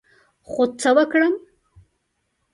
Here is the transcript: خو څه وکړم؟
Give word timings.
خو 0.49 0.61
څه 0.81 0.89
وکړم؟ 0.97 1.33